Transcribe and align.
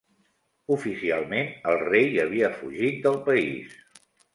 Oficialment 0.75 1.53
el 1.75 1.79
rei 1.85 2.21
havia 2.27 2.53
fugit 2.59 3.01
del 3.09 3.23
país. 3.33 3.83